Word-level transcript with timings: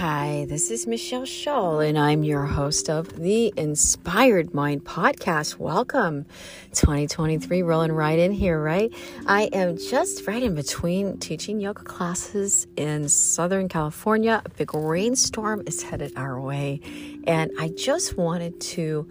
Hi, 0.00 0.46
this 0.48 0.70
is 0.70 0.86
Michelle 0.86 1.26
Shull, 1.26 1.80
and 1.80 1.98
I'm 1.98 2.24
your 2.24 2.46
host 2.46 2.88
of 2.88 3.20
the 3.20 3.52
Inspired 3.54 4.54
Mind 4.54 4.82
podcast. 4.82 5.58
Welcome, 5.58 6.24
2023, 6.72 7.60
rolling 7.60 7.92
right 7.92 8.18
in 8.18 8.32
here, 8.32 8.58
right? 8.58 8.90
I 9.26 9.50
am 9.52 9.76
just 9.76 10.26
right 10.26 10.42
in 10.42 10.54
between 10.54 11.18
teaching 11.18 11.60
yoga 11.60 11.82
classes 11.82 12.66
in 12.78 13.10
Southern 13.10 13.68
California. 13.68 14.40
A 14.42 14.48
big 14.48 14.74
rainstorm 14.74 15.64
is 15.66 15.82
headed 15.82 16.14
our 16.16 16.40
way, 16.40 16.80
and 17.26 17.50
I 17.60 17.68
just 17.68 18.16
wanted 18.16 18.58
to 18.72 19.06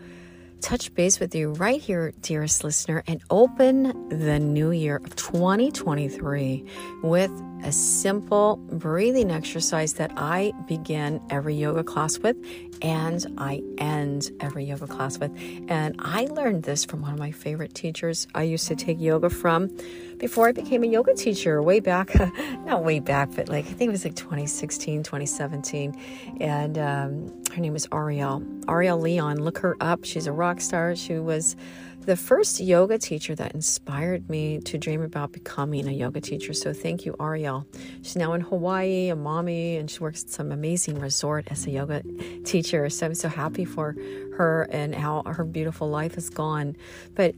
touch 0.61 0.93
base 0.93 1.19
with 1.19 1.33
you 1.33 1.51
right 1.53 1.81
here, 1.81 2.13
dearest 2.21 2.63
listener, 2.63 3.03
and 3.07 3.21
open 3.29 4.09
the 4.09 4.39
new 4.39 4.71
year 4.71 4.97
of 4.97 5.15
2023 5.15 6.65
with 7.03 7.31
a 7.63 7.71
simple 7.71 8.57
breathing 8.57 9.31
exercise 9.31 9.93
that 9.93 10.11
I 10.15 10.53
begin 10.67 11.21
every 11.29 11.55
yoga 11.55 11.83
class 11.83 12.17
with 12.19 12.37
and 12.81 13.25
I 13.37 13.61
end 13.77 14.31
every 14.39 14.65
yoga 14.65 14.87
class 14.87 15.17
with. 15.17 15.31
And 15.67 15.95
I 15.99 16.25
learned 16.25 16.63
this 16.63 16.85
from 16.85 17.01
one 17.01 17.13
of 17.13 17.19
my 17.19 17.31
favorite 17.31 17.73
teachers 17.73 18.27
I 18.33 18.43
used 18.43 18.67
to 18.67 18.75
take 18.75 18.99
yoga 18.99 19.29
from 19.29 19.75
before 20.19 20.49
I 20.49 20.51
became 20.51 20.83
a 20.83 20.87
yoga 20.87 21.15
teacher, 21.15 21.63
way 21.63 21.79
back, 21.79 22.11
not 22.65 22.83
way 22.83 22.99
back, 22.99 23.29
but 23.35 23.49
like 23.49 23.65
I 23.65 23.71
think 23.71 23.89
it 23.89 23.91
was 23.91 24.03
like 24.03 24.15
2016, 24.15 25.03
2017. 25.03 25.99
And 26.41 26.77
um, 26.77 27.43
her 27.53 27.61
name 27.61 27.75
is 27.75 27.87
Ariel, 27.91 28.43
Ariel 28.67 28.99
Leon. 28.99 29.41
Look 29.41 29.57
her 29.59 29.77
up. 29.79 30.03
She's 30.03 30.27
a 30.27 30.33
rock 30.33 30.61
star. 30.61 30.95
She 30.95 31.17
was 31.17 31.55
the 32.01 32.15
first 32.15 32.59
yoga 32.59 32.97
teacher 32.97 33.35
that 33.35 33.53
inspired 33.53 34.29
me 34.29 34.59
to 34.61 34.77
dream 34.77 35.01
about 35.01 35.31
becoming 35.31 35.87
a 35.87 35.91
yoga 35.91 36.19
teacher. 36.19 36.53
So 36.53 36.73
thank 36.73 37.05
you, 37.05 37.15
Ariel. 37.19 37.65
She's 38.01 38.15
now 38.15 38.33
in 38.33 38.41
Hawaii, 38.41 39.09
a 39.09 39.15
mommy, 39.15 39.77
and 39.77 39.89
she 39.89 39.99
works 39.99 40.23
at 40.23 40.29
some 40.29 40.51
amazing 40.51 40.99
resort 40.99 41.47
as 41.51 41.65
a 41.67 41.71
yoga 41.71 42.01
teacher. 42.45 42.89
So 42.89 43.05
I'm 43.05 43.15
so 43.15 43.29
happy 43.29 43.63
for 43.63 43.95
her 44.37 44.67
and 44.71 44.95
how 44.95 45.23
her 45.25 45.43
beautiful 45.43 45.89
life 45.89 46.15
has 46.15 46.29
gone. 46.29 46.75
But 47.15 47.35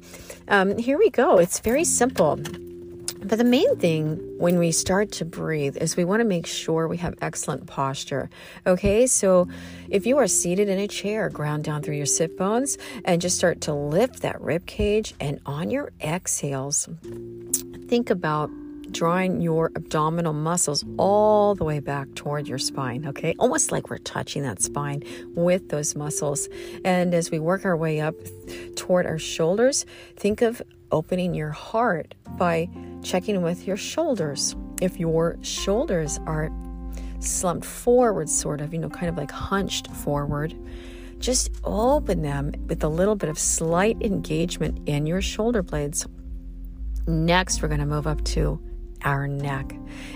um, 0.48 0.78
here 0.78 0.98
we 0.98 1.10
go. 1.10 1.38
It's 1.38 1.60
very 1.60 1.84
simple. 1.84 2.40
But 3.24 3.38
the 3.38 3.44
main 3.44 3.78
thing 3.78 4.20
when 4.40 4.58
we 4.58 4.72
start 4.72 5.12
to 5.14 5.26
breathe 5.26 5.78
is 5.78 5.96
we 5.96 6.06
want 6.06 6.22
to 6.22 6.26
make 6.26 6.48
sure 6.48 6.88
we 6.88 6.98
have 6.98 7.16
excellent 7.22 7.68
posture. 7.68 8.30
Okay, 8.66 9.06
so 9.06 9.48
if 9.90 10.06
you 10.06 10.18
are 10.18 10.28
seated 10.28 10.70
in 10.70 10.80
a 10.80 10.88
chair, 10.88 11.30
ground 11.30 11.64
down 11.64 11.84
through 11.84 11.96
your 11.96 12.08
sit 12.08 12.36
bones 12.38 12.78
and 13.06 13.22
just 13.22 13.38
start 13.38 13.62
to 13.62 13.74
lift 13.74 14.22
that 14.24 14.42
rib 14.42 14.66
cage, 14.66 15.14
and 15.20 15.40
on 15.46 15.70
your 15.70 15.92
exhales, 16.02 16.90
think 17.88 18.10
about 18.10 18.50
drawing 18.92 19.40
your 19.40 19.72
abdominal 19.76 20.34
muscles 20.34 20.84
all 20.98 21.56
the 21.56 21.64
way 21.64 21.80
back 21.80 22.14
toward 22.16 22.48
your 22.48 22.58
spine, 22.58 23.08
okay? 23.08 23.34
Almost 23.40 23.72
like 23.72 23.90
we're 23.90 24.00
touching 24.00 24.44
that 24.44 24.62
spine 24.62 25.04
with 25.36 25.70
those 25.70 25.96
muscles. 25.96 26.50
And 26.84 27.14
as 27.14 27.32
we 27.32 27.40
work 27.40 27.66
our 27.66 27.78
way 27.78 28.02
up 28.02 28.16
toward 28.76 29.06
our 29.06 29.20
shoulders, 29.20 29.86
think 30.18 30.42
of 30.42 30.62
opening 30.92 31.34
your 31.34 31.52
heart 31.52 32.16
by 32.38 32.68
checking 33.04 33.42
with 33.42 33.68
your 33.68 33.78
shoulders. 33.78 34.56
If 34.82 35.00
your 35.00 35.38
shoulders 35.42 36.20
are 36.26 36.50
slumped 37.20 37.66
forward, 37.66 38.30
sort 38.30 38.62
of, 38.62 38.74
you 38.74 38.80
know, 38.80 38.90
kind 38.90 39.10
of 39.10 39.18
like 39.18 39.32
hunched 39.32 39.88
forward, 39.92 40.56
just 41.20 41.52
open 41.64 42.22
them 42.24 42.52
with 42.68 42.84
a 42.84 42.88
little 42.88 43.16
bit 43.16 43.30
of 43.30 43.38
slight 43.38 44.02
engagement 44.02 44.88
in 44.90 45.06
your 45.06 45.22
shoulder 45.22 45.62
blades. 45.62 46.08
Next, 47.08 47.62
we're 47.62 47.68
going 47.68 47.80
to 47.80 47.86
move 47.86 48.08
up 48.08 48.24
to 48.26 48.60
our 49.04 49.28
neck. 49.28 49.74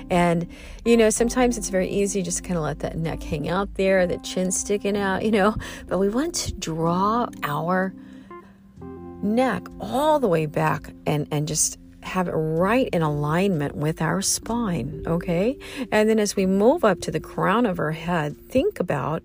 And, 0.10 0.48
you 0.84 0.98
know, 0.98 1.10
sometimes 1.10 1.58
it's 1.58 1.70
very 1.70 1.90
easy 1.90 2.22
just 2.22 2.44
kind 2.44 2.58
of 2.58 2.64
let 2.64 2.80
that 2.80 2.98
neck 2.98 3.24
hang 3.24 3.50
out 3.50 3.74
there, 3.76 4.06
the 4.06 4.18
chin 4.20 4.52
sticking 4.52 4.98
out, 4.98 5.24
you 5.24 5.32
know, 5.32 5.56
but 5.88 5.98
we 5.98 6.10
want 6.10 6.36
to 6.36 6.54
draw 6.54 7.28
our 7.44 7.94
neck 9.22 9.64
all 9.80 10.20
the 10.20 10.28
way 10.28 10.46
back 10.46 10.92
and, 11.08 11.28
and 11.32 11.48
just 11.48 11.80
have 12.06 12.28
it 12.28 12.34
right 12.34 12.88
in 12.90 13.02
alignment 13.02 13.76
with 13.76 14.02
our 14.02 14.22
spine, 14.22 15.04
okay? 15.08 15.58
And 15.92 16.10
then 16.10 16.20
as 16.20 16.36
we 16.36 16.46
move 16.46 16.86
up 16.86 17.02
to 17.02 17.12
the 17.12 17.20
crown 17.20 17.66
of 17.66 17.80
our 17.80 17.92
head, 17.92 18.38
think 18.50 18.80
about 18.80 19.24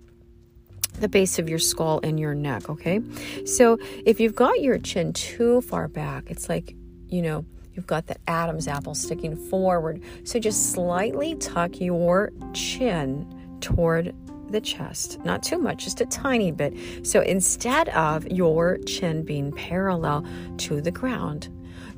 the 0.98 1.08
base 1.08 1.38
of 1.38 1.48
your 1.48 1.58
skull 1.58 2.00
and 2.02 2.18
your 2.18 2.34
neck, 2.34 2.68
okay? 2.68 3.00
So 3.44 3.78
if 4.04 4.18
you've 4.18 4.34
got 4.34 4.60
your 4.60 4.78
chin 4.78 5.12
too 5.12 5.60
far 5.62 5.88
back, 5.88 6.30
it's 6.30 6.48
like, 6.48 6.74
you 7.08 7.22
know, 7.22 7.44
you've 7.74 7.86
got 7.86 8.06
that 8.06 8.20
Adam's 8.26 8.66
apple 8.66 8.94
sticking 8.94 9.36
forward. 9.36 10.02
So 10.24 10.38
just 10.38 10.72
slightly 10.72 11.36
tuck 11.36 11.80
your 11.80 12.32
chin 12.54 13.58
toward 13.60 14.14
the 14.50 14.60
chest. 14.60 15.22
Not 15.24 15.42
too 15.42 15.58
much, 15.58 15.84
just 15.84 16.00
a 16.00 16.06
tiny 16.06 16.50
bit. 16.50 16.74
So 17.06 17.20
instead 17.20 17.88
of 17.90 18.26
your 18.26 18.78
chin 18.78 19.22
being 19.22 19.52
parallel 19.52 20.24
to 20.58 20.80
the 20.80 20.90
ground, 20.90 21.48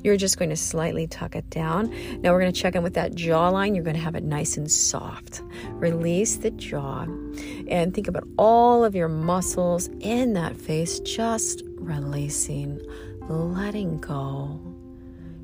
you're 0.03 0.17
just 0.17 0.37
going 0.37 0.49
to 0.49 0.55
slightly 0.55 1.07
tuck 1.07 1.35
it 1.35 1.49
down. 1.49 1.89
Now 2.21 2.31
we're 2.33 2.41
going 2.41 2.53
to 2.53 2.61
check 2.61 2.75
in 2.75 2.83
with 2.83 2.93
that 2.95 3.13
jawline. 3.13 3.75
You're 3.75 3.83
going 3.83 3.95
to 3.95 4.01
have 4.01 4.15
it 4.15 4.23
nice 4.23 4.57
and 4.57 4.71
soft. 4.71 5.41
Release 5.69 6.37
the 6.37 6.51
jaw 6.51 7.03
and 7.67 7.93
think 7.93 8.07
about 8.07 8.27
all 8.37 8.83
of 8.83 8.95
your 8.95 9.07
muscles 9.07 9.89
in 9.99 10.33
that 10.33 10.55
face, 10.55 10.99
just 10.99 11.63
releasing, 11.75 12.81
letting 13.27 13.99
go, 13.99 14.59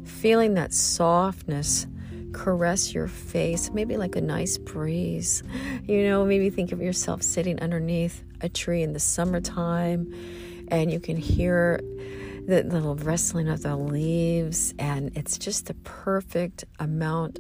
feeling 0.04 0.54
that 0.56 0.74
softness 0.74 1.88
caress 2.34 2.94
your 2.94 3.08
face, 3.08 3.72
maybe 3.72 3.98
like 3.98 4.16
a 4.16 4.22
nice 4.22 4.58
breeze. 4.58 5.44
You 5.86 6.04
know, 6.04 6.26
maybe 6.26 6.50
think 6.50 6.72
of 6.72 6.82
yourself 6.82 7.24
sitting 7.24 7.60
underneath 7.60 8.24
a 8.42 8.50
tree 8.50 8.84
in 8.84 8.94
the 8.94 9.00
summertime 9.00 10.14
and 10.70 10.92
you 10.92 11.00
can 11.00 11.18
hear 11.18 11.82
the 12.50 12.64
little 12.64 12.96
rustling 12.96 13.48
of 13.48 13.62
the 13.62 13.76
leaves, 13.76 14.74
and 14.80 15.16
it's 15.16 15.38
just 15.38 15.68
the 15.68 15.76
perfect 15.76 16.66
amount 16.80 17.38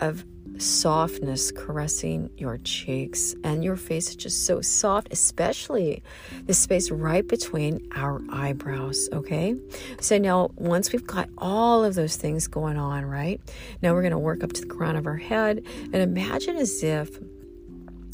of 0.00 0.24
softness 0.58 1.52
caressing 1.52 2.30
your 2.36 2.58
cheeks 2.58 3.34
and 3.44 3.62
your 3.62 3.76
face 3.76 4.08
is 4.08 4.16
just 4.16 4.46
so 4.46 4.60
soft 4.62 5.06
especially 5.10 6.02
the 6.46 6.54
space 6.54 6.90
right 6.90 7.28
between 7.28 7.78
our 7.94 8.22
eyebrows 8.30 9.08
okay? 9.12 9.54
So 10.00 10.16
now 10.16 10.50
once 10.56 10.92
we've 10.92 11.06
got 11.06 11.28
all 11.36 11.84
of 11.84 11.94
those 11.94 12.16
things 12.16 12.46
going 12.46 12.78
on 12.78 13.04
right 13.04 13.38
now 13.82 13.92
we're 13.92 14.00
going 14.00 14.12
to 14.12 14.18
work 14.18 14.42
up 14.42 14.54
to 14.54 14.62
the 14.62 14.66
crown 14.66 14.96
of 14.96 15.06
our 15.06 15.16
head 15.16 15.62
and 15.92 15.96
imagine 15.96 16.56
as 16.56 16.82
if 16.82 17.18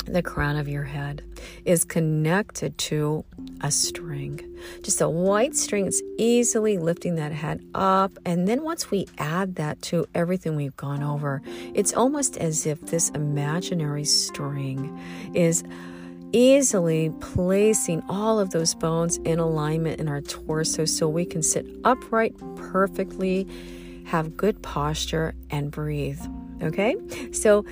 the 0.07 0.23
crown 0.23 0.57
of 0.57 0.69
your 0.69 0.85
head 0.85 1.23
is 1.65 1.85
connected 1.85 2.77
to 2.77 3.25
a 3.63 3.71
string. 3.71 4.41
Just 4.83 5.01
a 5.01 5.09
white 5.09 5.55
string. 5.55 5.87
It's 5.87 6.03
easily 6.19 6.79
lifting 6.79 7.15
that 7.17 7.33
head 7.33 7.65
up. 7.75 8.19
And 8.25 8.47
then 8.47 8.63
once 8.63 8.91
we 8.91 9.07
add 9.19 9.57
that 9.57 9.81
to 9.83 10.07
everything 10.15 10.57
we've 10.57 10.77
gone 10.77 11.03
over, 11.03 11.43
it's 11.75 11.93
almost 11.93 12.37
as 12.37 12.67
if 12.67 12.81
this 12.83 13.11
imaginary 13.11 14.05
string 14.05 14.99
is 15.35 15.65
easily 16.33 17.11
placing 17.21 18.03
all 18.09 18.39
of 18.39 18.51
those 18.51 18.75
bones 18.75 19.19
in 19.19 19.39
alignment 19.39 20.01
in 20.01 20.09
our 20.09 20.21
torso 20.23 20.85
so 20.85 21.09
we 21.09 21.25
can 21.25 21.43
sit 21.43 21.67
upright 21.85 22.35
perfectly, 22.57 23.47
have 24.07 24.37
good 24.37 24.61
posture, 24.63 25.35
and 25.51 25.71
breathe. 25.71 26.21
Okay? 26.63 26.97
So, 27.33 27.65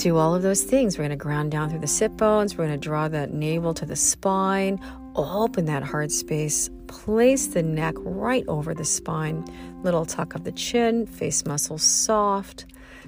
do 0.00 0.16
all 0.16 0.34
of 0.34 0.40
those 0.40 0.62
things. 0.62 0.96
We're 0.96 1.02
going 1.02 1.10
to 1.10 1.22
ground 1.22 1.52
down 1.52 1.68
through 1.68 1.80
the 1.80 1.86
sit 1.86 2.16
bones. 2.16 2.56
We're 2.56 2.66
going 2.66 2.80
to 2.80 2.82
draw 2.82 3.08
that 3.08 3.34
navel 3.34 3.74
to 3.74 3.84
the 3.84 3.96
spine, 3.96 4.80
open 5.16 5.66
that 5.66 5.82
heart 5.82 6.10
space, 6.10 6.70
place 6.86 7.48
the 7.48 7.62
neck 7.62 7.94
right 7.98 8.44
over 8.48 8.74
the 8.74 8.84
spine, 8.84 9.44
little 9.82 10.04
tuck 10.04 10.34
of 10.34 10.44
the 10.44 10.52
chin, 10.52 11.06
face 11.06 11.44
muscles 11.46 11.82
soft. 11.82 12.66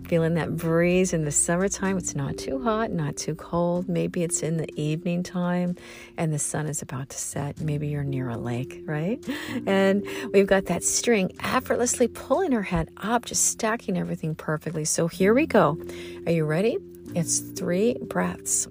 Feeling 0.09 0.35
that 0.35 0.57
breeze 0.57 1.13
in 1.13 1.25
the 1.25 1.31
summertime. 1.31 1.97
It's 1.97 2.17
not 2.17 2.37
too 2.37 2.61
hot, 2.61 2.91
not 2.91 3.17
too 3.17 3.37
cold. 3.37 3.89
Maybe 3.89 4.25
it's 4.25 4.43
in 4.43 4.57
the 4.57 4.69
evening 4.75 5.23
time 5.23 5.77
and 6.17 6.33
the 6.33 6.41
sun 6.41 6.67
is 6.67 6.83
about 6.83 7.11
to 7.11 7.19
set. 7.19 7.61
Maybe 7.61 7.89
you're 7.89 8.03
near 8.03 8.29
a 8.29 8.37
lake, 8.37 8.83
right? 8.85 9.23
And 9.67 10.05
we've 10.33 10.47
got 10.47 10.67
that 10.67 10.83
string 10.83 11.31
effortlessly 11.41 12.09
pulling 12.09 12.51
her 12.51 12.63
head 12.63 12.89
up, 12.97 13.27
just 13.27 13.45
stacking 13.47 13.97
everything 13.97 14.35
perfectly. 14.35 14.85
So 14.85 15.07
here 15.07 15.35
we 15.35 15.47
go. 15.47 15.79
Are 16.27 16.33
you 16.33 16.47
ready? 16.47 16.79
It's 17.15 17.41
three 17.41 17.97
breaths. 18.01 18.69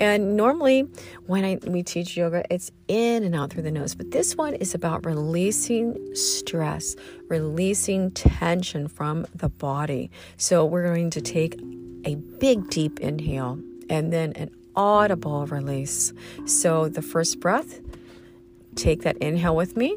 And 0.00 0.36
normally, 0.36 0.88
when 1.26 1.44
I, 1.44 1.58
we 1.66 1.82
teach 1.82 2.16
yoga, 2.16 2.44
it's 2.50 2.70
in 2.88 3.22
and 3.22 3.34
out 3.34 3.50
through 3.50 3.62
the 3.62 3.70
nose. 3.70 3.94
But 3.94 4.10
this 4.10 4.36
one 4.36 4.54
is 4.54 4.74
about 4.74 5.06
releasing 5.06 6.14
stress, 6.14 6.96
releasing 7.28 8.10
tension 8.10 8.88
from 8.88 9.26
the 9.34 9.48
body. 9.48 10.10
So 10.36 10.64
we're 10.64 10.84
going 10.84 11.10
to 11.10 11.20
take 11.20 11.60
a 12.04 12.16
big, 12.16 12.68
deep 12.70 13.00
inhale 13.00 13.58
and 13.88 14.12
then 14.12 14.32
an 14.32 14.50
audible 14.74 15.46
release. 15.46 16.12
So 16.46 16.88
the 16.88 17.02
first 17.02 17.38
breath, 17.38 17.80
take 18.74 19.02
that 19.02 19.16
inhale 19.18 19.54
with 19.54 19.76
me. 19.76 19.96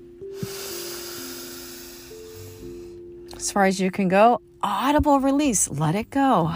As 3.35 3.51
far 3.51 3.65
as 3.65 3.79
you 3.79 3.89
can 3.89 4.07
go, 4.07 4.41
audible 4.61 5.19
release, 5.19 5.69
let 5.69 5.95
it 5.95 6.09
go. 6.09 6.51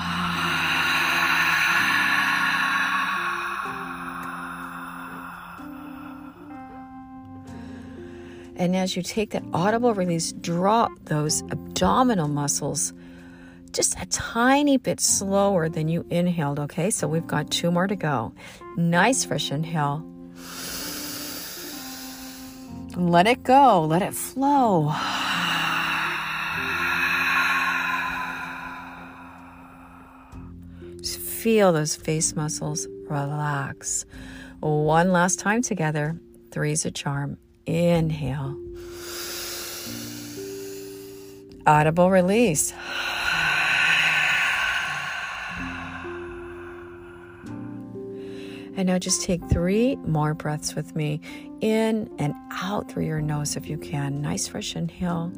And 8.62 8.76
as 8.76 8.96
you 8.96 9.02
take 9.02 9.32
that 9.32 9.44
audible 9.54 9.96
release, 9.96 10.34
drop 10.34 10.92
those 11.06 11.42
abdominal 11.50 12.28
muscles 12.28 12.94
just 13.72 14.00
a 14.00 14.06
tiny 14.06 14.78
bit 14.78 15.00
slower 15.00 15.68
than 15.68 15.88
you 15.88 16.06
inhaled, 16.12 16.60
okay? 16.60 16.92
So 16.92 17.08
we've 17.08 17.26
got 17.26 17.50
two 17.50 17.72
more 17.72 17.88
to 17.88 17.96
go. 17.96 18.34
Nice 18.78 19.26
fresh 19.26 19.52
inhale. 19.52 20.06
Let 22.96 23.26
it 23.26 23.42
go, 23.42 23.84
let 23.84 24.04
it 24.04 24.14
flow. 24.14 24.94
Just 30.98 31.18
feel 31.18 31.74
those 31.74 31.96
face 31.96 32.36
muscles 32.36 32.88
relax. 33.10 34.06
One 34.60 35.12
last 35.12 35.40
time 35.40 35.64
together. 35.64 36.20
Three's 36.52 36.86
a 36.86 36.92
charm. 36.92 37.40
Inhale. 37.72 38.58
Audible 41.66 42.12
release. 42.12 42.74
And 48.76 48.88
now 48.88 48.98
just 49.00 49.22
take 49.22 49.42
three 49.50 49.96
more 49.98 50.34
breaths 50.34 50.76
with 50.76 50.96
me 50.96 51.22
in 51.62 52.10
and 52.20 52.34
out 52.52 52.92
through 52.92 53.06
your 53.06 53.22
nose 53.22 53.56
if 53.56 53.70
you 53.70 53.78
can. 53.78 54.22
Nice 54.22 54.48
fresh 54.48 54.76
inhale. 54.76 55.32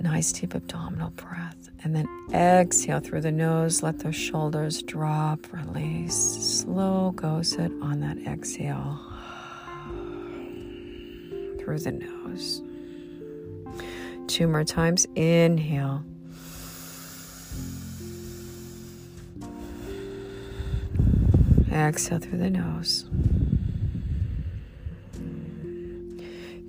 Nice 0.00 0.32
deep 0.32 0.54
abdominal 0.54 1.10
breath. 1.10 1.70
And 1.82 1.94
then 1.94 2.06
exhale 2.32 3.00
through 3.00 3.22
the 3.22 3.32
nose. 3.32 3.82
Let 3.82 3.98
those 3.98 4.14
shoulders 4.14 4.82
drop, 4.82 5.52
release. 5.52 6.14
Slow 6.14 7.12
goes 7.12 7.54
it 7.54 7.72
on 7.82 8.00
that 8.00 8.18
exhale 8.18 9.00
through 11.58 11.80
the 11.80 11.92
nose. 11.92 12.62
Two 14.28 14.46
more 14.46 14.64
times. 14.64 15.06
Inhale. 15.16 16.04
Exhale 21.72 22.18
through 22.18 22.38
the 22.38 22.50
nose. 22.50 23.04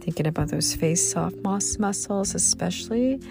Thinking 0.10 0.26
about 0.26 0.48
those 0.48 0.74
face 0.74 1.12
soft 1.12 1.36
moss 1.44 1.78
muscles, 1.78 2.34
especially 2.34 3.22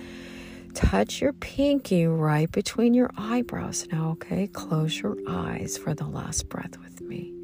touch 0.74 1.20
your 1.20 1.32
pinky 1.32 2.06
right 2.06 2.48
between 2.52 2.94
your 2.94 3.10
eyebrows 3.18 3.88
now, 3.90 4.10
okay? 4.10 4.46
Close 4.46 5.00
your 5.00 5.16
eyes 5.28 5.76
for 5.76 5.92
the 5.92 6.04
last 6.04 6.48
breath 6.48 6.78
with 6.78 7.00
me. 7.00 7.34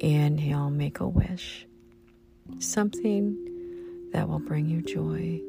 Inhale, 0.00 0.68
make 0.68 1.00
a 1.00 1.08
wish. 1.08 1.66
Something 2.58 4.10
that 4.12 4.28
will 4.28 4.38
bring 4.38 4.66
you 4.66 4.82
joy. 4.82 5.40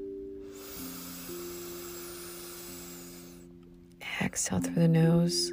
Exhale 4.21 4.61
through 4.61 4.75
the 4.75 4.87
nose. 4.87 5.51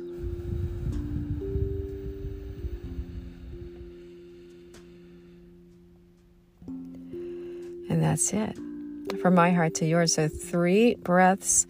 And 7.92 8.02
that's 8.02 8.32
it. 8.32 8.56
From 9.20 9.34
my 9.34 9.50
heart 9.50 9.74
to 9.74 9.84
yours. 9.84 10.14
So, 10.14 10.26
three 10.26 10.94
breaths. 10.94 11.66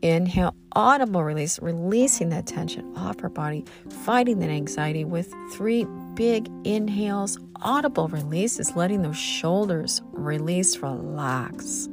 Inhale, 0.00 0.54
audible 0.72 1.24
release, 1.24 1.58
releasing 1.60 2.28
that 2.28 2.46
tension 2.46 2.96
off 2.96 3.18
her 3.18 3.28
body, 3.28 3.64
fighting 4.04 4.38
that 4.40 4.50
anxiety 4.50 5.04
with 5.04 5.34
three 5.54 5.84
big 6.14 6.48
inhales. 6.62 7.40
Audible 7.62 8.06
releases, 8.06 8.76
letting 8.76 9.02
those 9.02 9.16
shoulders 9.16 10.02
release, 10.12 10.76
relax. 10.78 11.88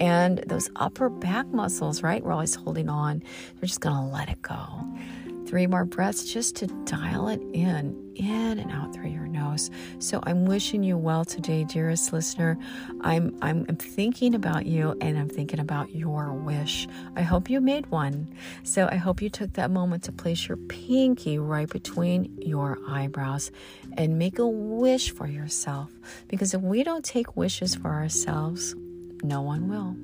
And 0.00 0.42
those 0.46 0.70
upper 0.76 1.10
back 1.10 1.46
muscles, 1.48 2.02
right? 2.02 2.24
We're 2.24 2.32
always 2.32 2.54
holding 2.54 2.88
on. 2.88 3.22
We're 3.56 3.66
just 3.66 3.80
going 3.80 3.96
to 3.96 4.16
let 4.16 4.30
it 4.30 4.40
go. 4.40 4.82
Three 5.50 5.66
more 5.66 5.84
breaths 5.84 6.32
just 6.32 6.54
to 6.56 6.68
dial 6.84 7.26
it 7.26 7.40
in, 7.52 8.12
in 8.14 8.60
and 8.60 8.70
out 8.70 8.94
through 8.94 9.08
your 9.08 9.26
nose. 9.26 9.68
So 9.98 10.20
I'm 10.22 10.44
wishing 10.44 10.84
you 10.84 10.96
well 10.96 11.24
today, 11.24 11.64
dearest 11.64 12.12
listener. 12.12 12.56
I'm 13.00 13.36
I'm 13.42 13.64
thinking 13.64 14.36
about 14.36 14.66
you 14.66 14.96
and 15.00 15.18
I'm 15.18 15.28
thinking 15.28 15.58
about 15.58 15.92
your 15.92 16.32
wish. 16.32 16.86
I 17.16 17.22
hope 17.22 17.50
you 17.50 17.60
made 17.60 17.86
one. 17.86 18.32
So 18.62 18.88
I 18.92 18.94
hope 18.94 19.20
you 19.20 19.28
took 19.28 19.54
that 19.54 19.72
moment 19.72 20.04
to 20.04 20.12
place 20.12 20.46
your 20.46 20.56
pinky 20.56 21.36
right 21.40 21.68
between 21.68 22.32
your 22.40 22.78
eyebrows 22.86 23.50
and 23.96 24.20
make 24.20 24.38
a 24.38 24.46
wish 24.46 25.10
for 25.10 25.26
yourself. 25.26 25.90
Because 26.28 26.54
if 26.54 26.60
we 26.60 26.84
don't 26.84 27.04
take 27.04 27.36
wishes 27.36 27.74
for 27.74 27.88
ourselves, 27.88 28.76
no 29.24 29.42
one 29.42 29.68
will. 29.68 29.96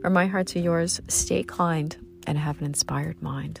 From 0.00 0.14
my 0.14 0.26
heart 0.26 0.46
to 0.48 0.58
yours, 0.58 1.02
stay 1.08 1.42
kind 1.42 1.94
and 2.26 2.38
have 2.38 2.60
an 2.60 2.64
inspired 2.64 3.20
mind. 3.20 3.60